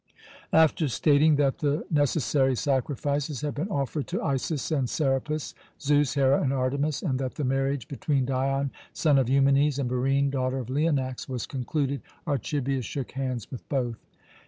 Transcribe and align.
After 0.55 0.87
stating 0.87 1.35
that 1.35 1.59
the 1.59 1.85
necessary 1.91 2.55
sacrifices 2.55 3.41
had 3.41 3.53
been 3.53 3.67
offered 3.69 4.07
to 4.07 4.21
Isis 4.23 4.71
and 4.71 4.89
Serapis, 4.89 5.53
Zeus, 5.79 6.15
Hera, 6.15 6.41
and 6.41 6.51
Artemis, 6.51 7.03
and 7.03 7.19
that 7.19 7.35
the 7.35 7.43
marriage 7.43 7.87
between 7.87 8.25
Dion, 8.25 8.71
son 8.93 9.19
of 9.19 9.29
Eumenes, 9.29 9.77
and 9.77 9.87
Barine, 9.87 10.31
daughter 10.31 10.57
of 10.57 10.71
Leonax, 10.71 11.29
was 11.29 11.45
concluded, 11.45 12.01
Archibius 12.25 12.83
shook 12.83 13.11
hands 13.11 13.51
with 13.51 13.69
both. 13.69 13.99